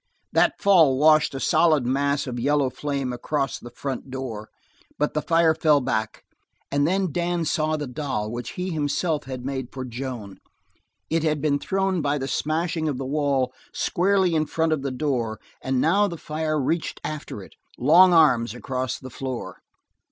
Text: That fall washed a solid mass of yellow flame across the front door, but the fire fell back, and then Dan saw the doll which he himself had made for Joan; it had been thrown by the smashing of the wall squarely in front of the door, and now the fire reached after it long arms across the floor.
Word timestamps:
That 0.31 0.59
fall 0.59 0.97
washed 0.97 1.35
a 1.35 1.39
solid 1.39 1.85
mass 1.85 2.25
of 2.25 2.39
yellow 2.39 2.71
flame 2.71 3.13
across 3.13 3.59
the 3.59 3.69
front 3.69 4.09
door, 4.09 4.49
but 4.97 5.13
the 5.13 5.21
fire 5.21 5.53
fell 5.53 5.79
back, 5.79 6.23
and 6.71 6.87
then 6.87 7.11
Dan 7.11 7.45
saw 7.45 7.77
the 7.77 7.85
doll 7.85 8.31
which 8.31 8.53
he 8.53 8.71
himself 8.71 9.25
had 9.25 9.45
made 9.45 9.71
for 9.71 9.85
Joan; 9.85 10.39
it 11.11 11.21
had 11.21 11.39
been 11.39 11.59
thrown 11.59 12.01
by 12.01 12.17
the 12.17 12.27
smashing 12.27 12.89
of 12.89 12.97
the 12.97 13.05
wall 13.05 13.53
squarely 13.75 14.33
in 14.33 14.47
front 14.47 14.73
of 14.73 14.81
the 14.81 14.89
door, 14.89 15.39
and 15.61 15.79
now 15.79 16.07
the 16.07 16.17
fire 16.17 16.59
reached 16.59 16.99
after 17.03 17.43
it 17.43 17.53
long 17.77 18.11
arms 18.11 18.55
across 18.55 18.97
the 18.97 19.11
floor. 19.11 19.61